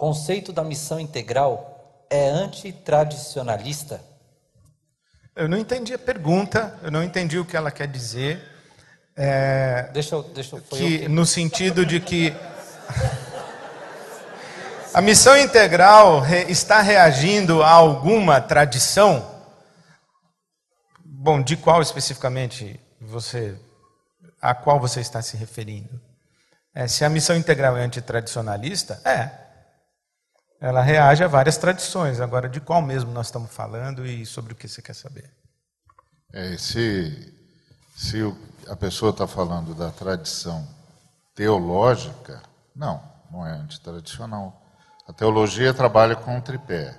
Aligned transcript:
conceito 0.00 0.50
da 0.50 0.64
missão 0.64 0.98
integral 0.98 2.06
é 2.08 2.30
antitradicionalista? 2.30 4.00
Eu 5.36 5.46
não 5.46 5.58
entendi 5.58 5.92
a 5.92 5.98
pergunta, 5.98 6.74
eu 6.82 6.90
não 6.90 7.04
entendi 7.04 7.38
o 7.38 7.44
que 7.44 7.54
ela 7.54 7.70
quer 7.70 7.86
dizer. 7.86 8.42
É, 9.14 9.90
deixa 9.92 10.14
eu, 10.14 10.22
deixa 10.22 10.56
eu, 10.56 10.62
que, 10.62 11.00
que... 11.00 11.08
No 11.08 11.26
sentido 11.26 11.84
de 11.84 12.00
que 12.00 12.34
a 14.94 15.02
missão 15.02 15.36
integral 15.36 16.24
está 16.48 16.80
reagindo 16.80 17.62
a 17.62 17.70
alguma 17.70 18.40
tradição? 18.40 19.38
Bom, 21.04 21.42
de 21.42 21.58
qual 21.58 21.82
especificamente 21.82 22.80
você, 22.98 23.54
a 24.40 24.54
qual 24.54 24.80
você 24.80 25.00
está 25.00 25.20
se 25.20 25.36
referindo? 25.36 26.00
É, 26.74 26.88
se 26.88 27.04
a 27.04 27.10
missão 27.10 27.36
integral 27.36 27.76
é 27.76 27.82
antitradicionalista, 27.82 28.98
é. 29.04 29.49
Ela 30.60 30.82
reage 30.82 31.24
a 31.24 31.28
várias 31.28 31.56
tradições. 31.56 32.20
Agora, 32.20 32.48
de 32.48 32.60
qual 32.60 32.82
mesmo 32.82 33.10
nós 33.12 33.26
estamos 33.26 33.50
falando 33.50 34.04
e 34.04 34.26
sobre 34.26 34.52
o 34.52 34.56
que 34.56 34.68
você 34.68 34.82
quer 34.82 34.94
saber? 34.94 35.32
É, 36.32 36.56
se, 36.58 37.34
se 37.96 38.18
a 38.68 38.76
pessoa 38.76 39.10
está 39.10 39.26
falando 39.26 39.74
da 39.74 39.90
tradição 39.90 40.68
teológica, 41.34 42.42
não, 42.76 43.02
não 43.30 43.46
é 43.46 43.52
antitradicional. 43.52 44.60
A 45.08 45.12
teologia 45.12 45.72
trabalha 45.72 46.14
com 46.14 46.36
um 46.36 46.40
tripé, 46.40 46.94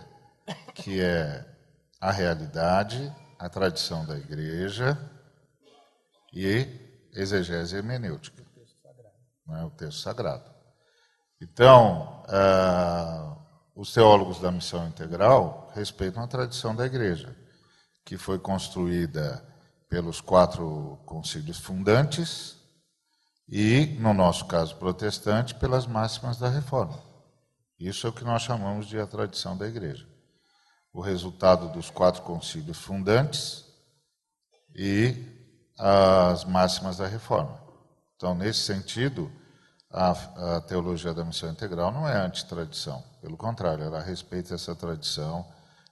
que 0.73 0.99
é 0.99 1.45
a 2.01 2.11
realidade, 2.11 3.13
a 3.37 3.47
tradição 3.47 4.03
da 4.05 4.17
igreja 4.17 4.97
e 6.33 6.67
exegese 7.13 7.75
hermenêutica. 7.75 8.43
Não 9.45 9.55
é 9.55 9.63
o 9.63 9.69
texto 9.69 9.99
sagrado. 9.99 10.49
Então, 11.39 12.23
uh, 12.27 13.40
os 13.75 13.93
teólogos 13.93 14.39
da 14.39 14.51
missão 14.51 14.87
integral 14.87 15.71
respeitam 15.73 16.23
a 16.23 16.27
tradição 16.27 16.75
da 16.75 16.85
igreja, 16.85 17.35
que 18.05 18.17
foi 18.17 18.37
construída 18.37 19.45
pelos 19.89 20.21
quatro 20.21 20.99
concílios 21.05 21.59
fundantes 21.59 22.57
e, 23.47 23.97
no 23.99 24.13
nosso 24.13 24.45
caso 24.45 24.75
protestante, 24.77 25.55
pelas 25.55 25.85
máximas 25.85 26.37
da 26.37 26.49
reforma. 26.49 27.01
Isso 27.79 28.05
é 28.05 28.09
o 28.09 28.13
que 28.13 28.23
nós 28.23 28.41
chamamos 28.41 28.87
de 28.87 28.99
a 28.99 29.07
tradição 29.07 29.57
da 29.57 29.67
igreja. 29.67 30.07
O 30.93 31.01
resultado 31.01 31.69
dos 31.69 31.89
quatro 31.89 32.21
concílios 32.21 32.77
fundantes 32.77 33.65
e 34.75 35.15
as 35.77 36.45
máximas 36.45 36.97
da 36.97 37.07
reforma. 37.07 37.59
Então, 38.15 38.35
nesse 38.35 38.59
sentido, 38.59 39.31
a, 39.93 40.55
a 40.55 40.61
teologia 40.61 41.13
da 41.13 41.23
missão 41.25 41.49
integral 41.49 41.91
não 41.91 42.07
é 42.07 42.17
antitradição. 42.17 43.03
Pelo 43.21 43.35
contrário, 43.35 43.83
ela 43.83 44.01
respeita 44.01 44.55
essa 44.55 44.75
tradição, 44.75 45.45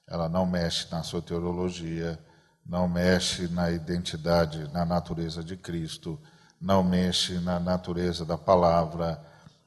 ela 0.07 0.29
não 0.29 0.45
mexe 0.45 0.87
na 0.91 1.03
soteriologia, 1.03 2.17
não 2.65 2.87
mexe 2.87 3.47
na 3.47 3.71
identidade, 3.71 4.71
na 4.71 4.85
natureza 4.85 5.43
de 5.43 5.57
Cristo, 5.57 6.19
não 6.59 6.83
mexe 6.83 7.39
na 7.39 7.59
natureza 7.59 8.25
da 8.25 8.37
palavra, 8.37 9.21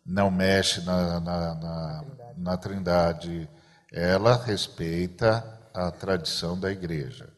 não 0.04 0.30
mexe 0.30 0.80
na, 0.82 1.20
na, 1.20 1.54
na, 1.54 2.04
na 2.36 2.56
trindade, 2.56 3.48
ela 3.92 4.36
respeita 4.36 5.44
a 5.74 5.90
tradição 5.90 6.58
da 6.58 6.70
igreja, 6.70 7.28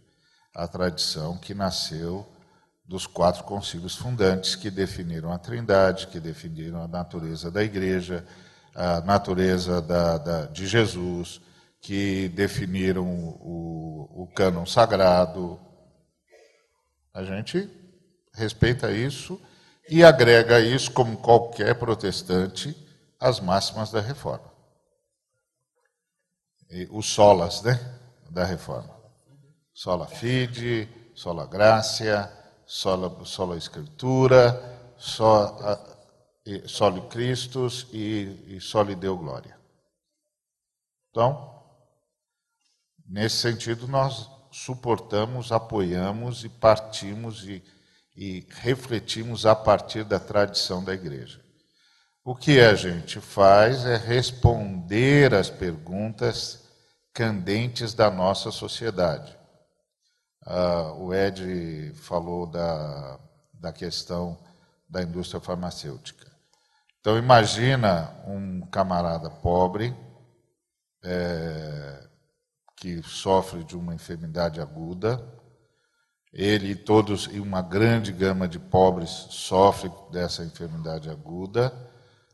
a 0.55 0.67
tradição 0.67 1.37
que 1.37 1.55
nasceu 1.55 2.27
dos 2.85 3.07
quatro 3.07 3.45
concílios 3.45 3.97
fundantes 3.97 4.55
que 4.55 4.71
definiram 4.71 5.33
a 5.33 5.39
trindade, 5.39 6.07
que 6.09 6.21
definiram 6.21 6.83
a 6.83 6.89
natureza 6.89 7.51
da 7.51 7.63
igreja, 7.63 8.27
a 8.75 9.01
natureza 9.01 9.81
da, 9.81 10.19
da, 10.19 10.47
de 10.47 10.67
Jesus, 10.67 11.41
que 11.81 12.29
definiram 12.31 13.07
o, 13.07 14.25
o 14.25 14.33
cânon 14.35 14.67
sagrado. 14.67 15.59
A 17.13 17.25
gente 17.25 17.71
respeita 18.35 18.91
isso 18.91 19.41
e 19.89 20.05
agrega 20.05 20.61
isso, 20.61 20.91
como 20.93 21.17
qualquer 21.17 21.75
protestante, 21.79 22.77
às 23.19 23.41
máximas 23.41 23.91
da 23.91 24.01
reforma. 24.01 24.53
E 26.71 26.89
os 26.91 27.07
solas, 27.07 27.63
né? 27.63 27.79
Da 28.31 28.45
reforma. 28.45 28.95
Sola 29.73 30.07
fide, 30.07 30.89
sola 31.15 31.47
gracia, 31.47 32.31
sola, 32.67 33.25
sola 33.25 33.57
escritura, 33.57 34.95
sola, 34.97 35.81
soli 36.67 37.01
Christus 37.09 37.87
e, 37.93 38.57
e 38.57 38.61
soli 38.61 38.95
Deu 38.95 39.17
glória. 39.17 39.59
Então, 41.11 41.63
nesse 43.07 43.37
sentido, 43.37 43.87
nós 43.87 44.29
suportamos, 44.51 45.53
apoiamos 45.53 46.45
e 46.45 46.49
partimos 46.49 47.45
e 47.45 47.63
e 48.17 48.47
refletimos 48.49 49.45
a 49.45 49.55
partir 49.55 50.05
da 50.05 50.21
tradição 50.21 50.85
da 50.85 50.95
igreja. 50.95 51.41
O 52.25 52.35
que 52.35 52.61
a 52.61 52.75
gente 52.75 53.21
faz 53.21 53.85
é 53.85 53.97
responder 53.97 55.35
às 55.35 55.51
perguntas 55.51 56.65
candentes 57.13 57.93
da 57.93 58.11
nossa 58.11 58.51
sociedade. 58.51 59.37
Ah, 60.47 60.93
o 60.99 61.15
Ed 61.15 61.93
falou 61.95 62.47
da, 62.47 63.19
da 63.55 63.73
questão 63.73 64.39
da 64.89 65.03
indústria 65.03 65.41
farmacêutica. 65.41 66.31
Então 67.01 67.19
imagina 67.19 68.11
um 68.27 68.61
camarada 68.67 69.31
pobre 69.31 69.95
é, 71.03 72.09
que 72.77 73.03
sofre 73.03 73.65
de 73.65 73.77
uma 73.77 73.95
enfermidade 73.95 74.61
aguda, 74.61 75.23
ele 76.33 76.71
e 76.71 76.75
todos 76.75 77.29
e 77.33 77.41
uma 77.41 77.63
grande 77.63 78.13
gama 78.13 78.49
de 78.49 78.59
pobres 78.59 79.11
sofre 79.31 79.91
dessa 80.11 80.45
enfermidade 80.45 81.09
aguda, 81.09 81.73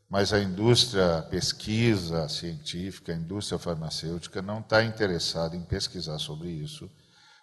mas 0.09 0.33
a 0.33 0.41
indústria 0.41 1.23
pesquisa 1.31 2.29
científica, 2.29 3.13
a 3.13 3.17
indústria 3.17 3.59
farmacêutica 3.59 4.41
não 4.43 4.61
está 4.61 4.83
interessada 4.83 5.55
em 5.55 5.63
pesquisar 5.63 6.19
sobre 6.19 6.49
isso, 6.49 6.91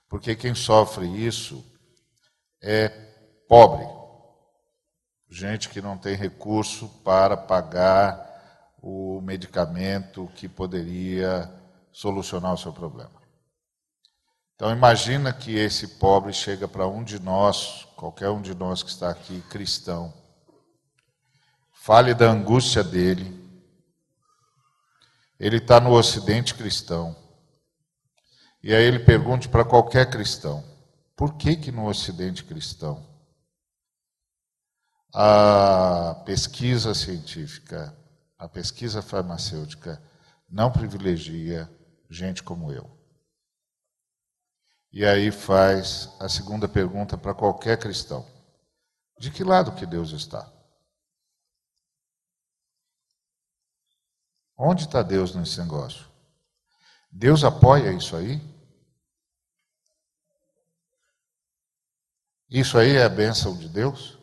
porque 0.10 0.36
quem 0.36 0.56
sofre 0.56 1.06
isso 1.06 1.64
é 2.62 2.90
pobre, 3.48 3.86
gente 5.30 5.70
que 5.70 5.82
não 5.82 5.98
tem 5.98 6.16
recurso 6.16 6.88
para 7.04 7.36
pagar 7.36 8.26
o 8.82 9.20
medicamento 9.22 10.30
que 10.36 10.48
poderia 10.48 11.52
solucionar 11.92 12.54
o 12.54 12.58
seu 12.58 12.72
problema. 12.72 13.18
Então 14.56 14.72
imagina 14.72 15.32
que 15.32 15.56
esse 15.56 16.00
pobre 16.00 16.34
chega 16.34 16.68
para 16.68 16.88
um 16.88 17.04
de 17.04 17.20
nós, 17.20 17.88
qualquer 17.96 18.30
um 18.30 18.42
de 18.42 18.56
nós 18.56 18.82
que 18.82 18.90
está 18.90 19.10
aqui 19.10 19.42
cristão, 19.50 20.14
fale 21.72 22.14
da 22.14 22.30
angústia 22.30 22.84
dele. 22.84 23.46
Ele 25.40 25.58
está 25.58 25.80
no 25.80 25.92
Ocidente 25.92 26.56
cristão. 26.56 27.16
E 28.68 28.76
aí 28.76 28.84
ele 28.84 29.00
pergunte 29.00 29.48
para 29.48 29.64
qualquer 29.64 30.10
cristão: 30.10 30.62
por 31.16 31.38
que 31.38 31.56
que 31.56 31.72
no 31.72 31.88
Ocidente 31.88 32.44
cristão 32.44 33.02
a 35.14 36.14
pesquisa 36.26 36.94
científica, 36.94 37.98
a 38.38 38.46
pesquisa 38.50 39.02
farmacêutica 39.02 40.04
não 40.50 40.70
privilegia 40.70 41.72
gente 42.10 42.44
como 42.44 42.70
eu? 42.70 42.92
E 44.92 45.06
aí 45.06 45.32
faz 45.32 46.14
a 46.20 46.28
segunda 46.28 46.68
pergunta 46.68 47.18
para 47.18 47.34
qualquer 47.34 47.80
cristão: 47.80 48.28
de 49.18 49.32
que 49.32 49.46
lado 49.46 49.76
que 49.76 49.86
Deus 49.86 50.12
está? 50.12 50.46
Onde 54.58 54.84
está 54.84 55.02
Deus 55.02 55.34
nesse 55.34 55.58
negócio? 55.58 56.06
Deus 57.10 57.46
apoia 57.46 57.94
isso 57.94 58.14
aí? 58.14 58.57
Isso 62.50 62.78
aí 62.78 62.96
é 62.96 63.04
a 63.04 63.10
bênção 63.10 63.58
de 63.58 63.68
Deus? 63.68 64.18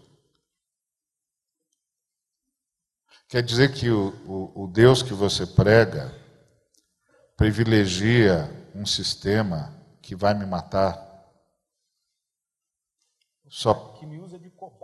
Quer 3.29 3.43
dizer 3.43 3.75
que 3.75 3.91
o, 3.91 4.11
o, 4.27 4.65
o 4.65 4.69
Deus 4.69 5.03
que 5.03 5.13
você 5.13 5.47
prega 5.47 6.11
privilegia 7.37 8.49
um 8.75 8.87
sistema 8.87 9.75
que 10.01 10.15
vai 10.15 10.35
me 10.35 10.47
matar, 10.47 11.03
só 13.49 13.75
que 13.95 14.07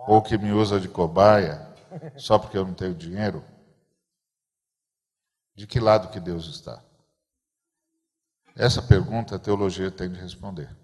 ou 0.07 0.23
que 0.23 0.37
me 0.37 0.53
usa 0.53 0.79
de 0.79 0.89
cobaia, 0.89 1.67
só 2.17 2.39
porque 2.39 2.59
eu 2.59 2.65
não 2.65 2.75
tenho 2.75 2.95
dinheiro? 2.95 3.45
De 5.55 5.67
que 5.67 5.81
lado 5.81 6.11
que 6.11 6.21
Deus 6.21 6.47
está? 6.47 6.83
Essa 8.55 8.83
pergunta 8.83 9.37
a 9.37 9.39
teologia 9.39 9.91
tem 9.91 10.11
de 10.11 10.21
responder. 10.21 10.75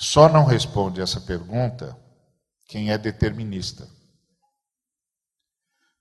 Só 0.00 0.30
não 0.30 0.46
responde 0.46 1.02
essa 1.02 1.20
pergunta 1.20 1.94
quem 2.66 2.90
é 2.90 2.96
determinista. 2.96 3.86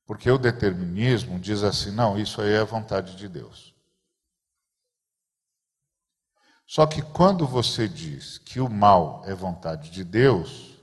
Porque 0.05 0.31
o 0.31 0.37
determinismo 0.37 1.37
diz 1.37 1.63
assim: 1.63 1.91
não, 1.91 2.17
isso 2.17 2.41
aí 2.41 2.53
é 2.53 2.59
a 2.59 2.63
vontade 2.63 3.17
de 3.17 3.27
Deus. 3.27 3.75
Só 6.65 6.87
que 6.87 7.01
quando 7.01 7.45
você 7.45 7.89
diz 7.89 8.37
que 8.37 8.61
o 8.61 8.69
mal 8.69 9.21
é 9.25 9.35
vontade 9.35 9.89
de 9.89 10.05
Deus, 10.05 10.79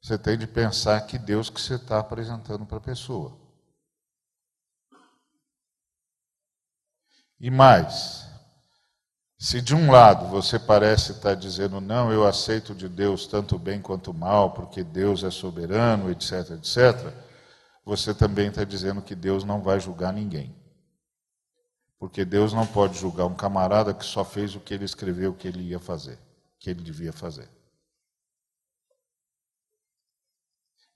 você 0.00 0.16
tem 0.16 0.38
de 0.38 0.46
pensar 0.46 1.00
que 1.00 1.18
Deus 1.18 1.50
que 1.50 1.60
você 1.60 1.74
está 1.74 1.98
apresentando 1.98 2.64
para 2.64 2.78
a 2.78 2.80
pessoa. 2.80 3.36
E 7.40 7.50
mais, 7.50 8.25
se 9.38 9.60
de 9.60 9.74
um 9.74 9.90
lado 9.90 10.26
você 10.28 10.58
parece 10.58 11.12
estar 11.12 11.34
dizendo, 11.34 11.80
não, 11.80 12.10
eu 12.10 12.26
aceito 12.26 12.74
de 12.74 12.88
Deus 12.88 13.26
tanto 13.26 13.58
bem 13.58 13.82
quanto 13.82 14.14
mal, 14.14 14.52
porque 14.52 14.82
Deus 14.82 15.22
é 15.22 15.30
soberano, 15.30 16.10
etc, 16.10 16.52
etc, 16.52 17.12
você 17.84 18.14
também 18.14 18.48
está 18.48 18.64
dizendo 18.64 19.02
que 19.02 19.14
Deus 19.14 19.44
não 19.44 19.62
vai 19.62 19.78
julgar 19.78 20.12
ninguém. 20.12 20.56
Porque 21.98 22.24
Deus 22.24 22.52
não 22.52 22.66
pode 22.66 22.98
julgar 22.98 23.26
um 23.26 23.34
camarada 23.34 23.94
que 23.94 24.04
só 24.04 24.24
fez 24.24 24.54
o 24.54 24.60
que 24.60 24.74
ele 24.74 24.84
escreveu 24.84 25.34
que 25.34 25.46
ele 25.48 25.62
ia 25.62 25.78
fazer, 25.78 26.18
que 26.58 26.70
ele 26.70 26.82
devia 26.82 27.12
fazer. 27.12 27.48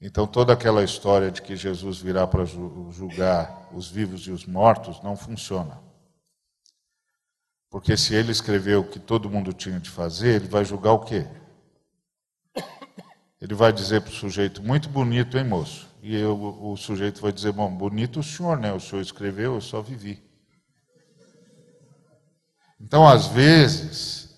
Então 0.01 0.27
toda 0.27 0.55
aquela 0.55 0.83
história 0.83 1.31
de 1.31 1.43
que 1.43 1.55
Jesus 1.55 1.99
virá 1.99 2.27
para 2.27 2.45
julgar 2.45 3.69
os 3.73 3.89
vivos 3.91 4.23
e 4.23 4.31
os 4.31 4.47
mortos 4.47 5.03
não 5.03 5.15
funciona. 5.15 5.90
Porque 7.71 7.97
se 7.97 8.15
ele 8.15 8.33
escreveu 8.33 8.81
o 8.81 8.89
que 8.89 8.99
todo 8.99 9.31
mundo 9.31 9.53
tinha 9.53 9.79
de 9.79 9.89
fazer, 9.89 10.35
ele 10.35 10.49
vai 10.49 10.65
julgar 10.65 10.93
o 10.93 11.05
quê? 11.05 11.25
Ele 13.41 13.55
vai 13.55 13.73
dizer 13.73 14.03
para 14.03 14.11
o 14.11 14.15
sujeito, 14.15 14.61
muito 14.61 14.89
bonito, 14.89 15.39
hein, 15.39 15.45
moço? 15.45 15.89
E 16.03 16.15
eu, 16.15 16.39
o 16.63 16.77
sujeito 16.77 17.23
vai 17.23 17.33
dizer, 17.33 17.53
bom, 17.53 17.75
bonito 17.75 18.21
o 18.21 18.23
senhor, 18.23 18.59
né? 18.59 18.73
O 18.73 18.81
senhor 18.81 19.01
escreveu, 19.01 19.55
eu 19.55 19.61
só 19.61 19.81
vivi. 19.81 20.23
Então, 22.79 23.07
às 23.07 23.27
vezes, 23.29 24.37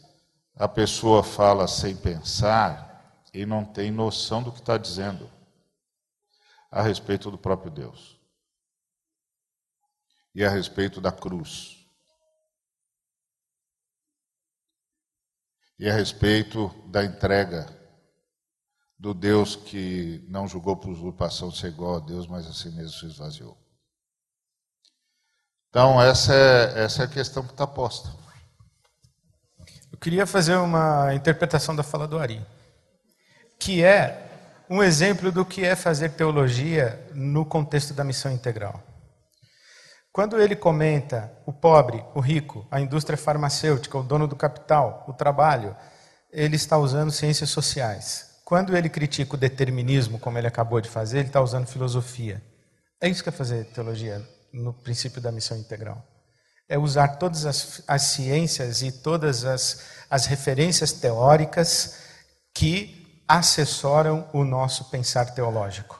a 0.54 0.68
pessoa 0.68 1.24
fala 1.24 1.66
sem 1.66 1.96
pensar 1.96 3.24
e 3.32 3.46
não 3.46 3.64
tem 3.64 3.90
noção 3.90 4.42
do 4.42 4.52
que 4.52 4.58
está 4.58 4.76
dizendo 4.76 5.28
a 6.70 6.82
respeito 6.82 7.30
do 7.30 7.38
próprio 7.38 7.70
Deus 7.70 8.20
e 10.34 10.44
a 10.44 10.50
respeito 10.50 11.00
da 11.00 11.10
cruz. 11.10 11.81
E 15.82 15.90
a 15.90 15.92
respeito 15.92 16.72
da 16.86 17.04
entrega 17.04 17.66
do 18.96 19.12
Deus 19.12 19.56
que 19.56 20.24
não 20.28 20.46
julgou 20.46 20.76
por 20.76 20.90
usurpação 20.90 21.50
ser 21.50 21.70
igual 21.70 21.96
a 21.96 21.98
Deus, 21.98 22.28
mas 22.28 22.46
assim 22.46 22.70
mesmo 22.70 22.92
se 22.92 23.06
esvaziou. 23.06 23.58
Então, 25.68 26.00
essa 26.00 26.32
é, 26.32 26.84
essa 26.84 27.02
é 27.02 27.04
a 27.06 27.08
questão 27.08 27.42
que 27.42 27.50
está 27.50 27.66
posta. 27.66 28.14
Eu 29.90 29.98
queria 29.98 30.24
fazer 30.24 30.54
uma 30.54 31.12
interpretação 31.16 31.74
da 31.74 31.82
fala 31.82 32.06
do 32.06 32.16
Ari, 32.16 32.40
que 33.58 33.82
é 33.82 34.64
um 34.70 34.84
exemplo 34.84 35.32
do 35.32 35.44
que 35.44 35.64
é 35.64 35.74
fazer 35.74 36.10
teologia 36.10 37.10
no 37.12 37.44
contexto 37.44 37.92
da 37.92 38.04
missão 38.04 38.30
integral. 38.30 38.80
Quando 40.12 40.38
ele 40.38 40.54
comenta 40.54 41.32
o 41.46 41.52
pobre, 41.54 42.04
o 42.14 42.20
rico, 42.20 42.66
a 42.70 42.78
indústria 42.78 43.16
farmacêutica, 43.16 43.96
o 43.96 44.02
dono 44.02 44.28
do 44.28 44.36
capital, 44.36 45.06
o 45.08 45.12
trabalho, 45.14 45.74
ele 46.30 46.56
está 46.56 46.76
usando 46.76 47.10
ciências 47.10 47.48
sociais. 47.48 48.32
Quando 48.44 48.76
ele 48.76 48.90
critica 48.90 49.34
o 49.34 49.38
determinismo, 49.38 50.18
como 50.18 50.36
ele 50.36 50.46
acabou 50.46 50.82
de 50.82 50.88
fazer, 50.90 51.20
ele 51.20 51.28
está 51.28 51.40
usando 51.40 51.66
filosofia. 51.66 52.42
É 53.00 53.08
isso 53.08 53.22
que 53.22 53.30
é 53.30 53.32
fazer 53.32 53.64
teologia 53.72 54.22
no 54.52 54.74
princípio 54.74 55.18
da 55.18 55.32
missão 55.32 55.56
integral. 55.56 56.06
É 56.68 56.78
usar 56.78 57.16
todas 57.16 57.46
as, 57.46 57.82
as 57.88 58.02
ciências 58.02 58.82
e 58.82 58.92
todas 58.92 59.46
as, 59.46 59.80
as 60.10 60.26
referências 60.26 60.92
teóricas 60.92 62.00
que 62.54 63.24
assessoram 63.26 64.28
o 64.34 64.44
nosso 64.44 64.90
pensar 64.90 65.34
teológico. 65.34 65.98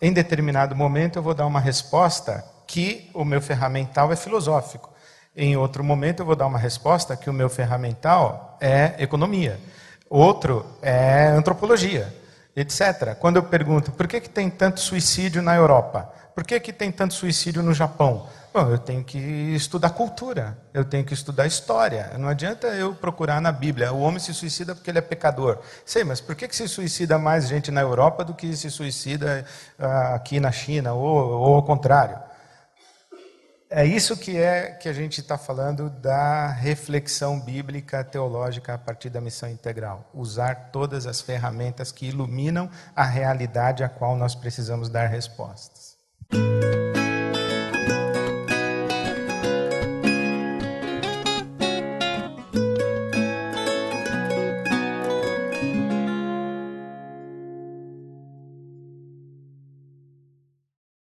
Em 0.00 0.12
determinado 0.12 0.76
momento, 0.76 1.18
eu 1.18 1.22
vou 1.22 1.34
dar 1.34 1.46
uma 1.46 1.60
resposta 1.60 2.44
que 2.72 3.10
o 3.12 3.22
meu 3.22 3.42
ferramental 3.42 4.10
é 4.10 4.16
filosófico. 4.16 4.90
Em 5.36 5.58
outro 5.58 5.84
momento, 5.84 6.20
eu 6.20 6.26
vou 6.26 6.34
dar 6.34 6.46
uma 6.46 6.58
resposta 6.58 7.14
que 7.14 7.28
o 7.28 7.32
meu 7.32 7.50
ferramental 7.50 8.56
é 8.62 8.94
economia. 8.98 9.60
Outro 10.08 10.64
é 10.80 11.26
antropologia, 11.26 12.10
etc. 12.56 13.14
Quando 13.20 13.36
eu 13.36 13.42
pergunto 13.42 13.92
por 13.92 14.08
que, 14.08 14.22
que 14.22 14.30
tem 14.30 14.48
tanto 14.48 14.80
suicídio 14.80 15.42
na 15.42 15.54
Europa? 15.54 16.10
Por 16.34 16.44
que, 16.44 16.58
que 16.60 16.72
tem 16.72 16.90
tanto 16.90 17.12
suicídio 17.12 17.62
no 17.62 17.74
Japão? 17.74 18.26
Bom, 18.54 18.70
eu 18.70 18.78
tenho 18.78 19.04
que 19.04 19.18
estudar 19.18 19.90
cultura, 19.90 20.56
eu 20.72 20.82
tenho 20.82 21.04
que 21.04 21.12
estudar 21.12 21.46
história. 21.46 22.12
Não 22.18 22.28
adianta 22.28 22.68
eu 22.68 22.94
procurar 22.94 23.38
na 23.38 23.52
Bíblia, 23.52 23.92
o 23.92 24.00
homem 24.00 24.18
se 24.18 24.32
suicida 24.32 24.74
porque 24.74 24.90
ele 24.90 24.98
é 24.98 25.02
pecador. 25.02 25.58
Sei, 25.84 26.04
mas 26.04 26.22
por 26.22 26.34
que, 26.34 26.48
que 26.48 26.56
se 26.56 26.66
suicida 26.66 27.18
mais 27.18 27.48
gente 27.48 27.70
na 27.70 27.82
Europa 27.82 28.24
do 28.24 28.32
que 28.32 28.56
se 28.56 28.70
suicida 28.70 29.44
uh, 29.78 30.14
aqui 30.14 30.40
na 30.40 30.50
China, 30.50 30.94
ou, 30.94 31.04
ou 31.04 31.54
ao 31.56 31.62
contrário? 31.62 32.31
É 33.74 33.86
isso 33.86 34.18
que 34.18 34.36
é 34.36 34.72
que 34.72 34.86
a 34.86 34.92
gente 34.92 35.22
está 35.22 35.38
falando 35.38 35.88
da 35.88 36.46
reflexão 36.46 37.40
bíblica 37.40 38.04
teológica 38.04 38.74
a 38.74 38.78
partir 38.78 39.08
da 39.08 39.18
missão 39.18 39.48
integral. 39.48 40.10
Usar 40.12 40.68
todas 40.70 41.06
as 41.06 41.22
ferramentas 41.22 41.90
que 41.90 42.04
iluminam 42.04 42.68
a 42.94 43.02
realidade 43.02 43.82
a 43.82 43.88
qual 43.88 44.14
nós 44.14 44.34
precisamos 44.34 44.90
dar 44.90 45.06
respostas. 45.06 45.96